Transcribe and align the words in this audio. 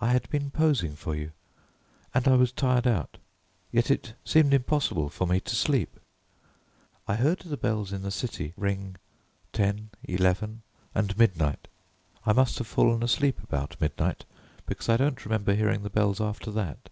I 0.00 0.12
had 0.12 0.30
been 0.30 0.52
posing 0.52 0.94
for 0.94 1.16
you 1.16 1.32
and 2.14 2.28
I 2.28 2.36
was 2.36 2.52
tired 2.52 2.86
out, 2.86 3.18
yet 3.72 3.90
it 3.90 4.14
seemed 4.24 4.54
impossible 4.54 5.08
for 5.10 5.26
me 5.26 5.40
to 5.40 5.56
sleep. 5.56 5.98
I 7.08 7.16
heard 7.16 7.40
the 7.40 7.56
bells 7.56 7.92
in 7.92 8.02
the 8.02 8.12
city 8.12 8.54
ring 8.56 8.98
ten, 9.52 9.90
eleven, 10.04 10.62
and 10.94 11.18
midnight. 11.18 11.66
I 12.24 12.32
must 12.34 12.56
have 12.58 12.68
fallen 12.68 13.02
asleep 13.02 13.42
about 13.42 13.80
midnight 13.80 14.24
because 14.64 14.88
I 14.88 14.96
don't 14.96 15.24
remember 15.24 15.56
hearing 15.56 15.82
the 15.82 15.90
bells 15.90 16.20
after 16.20 16.52
that. 16.52 16.88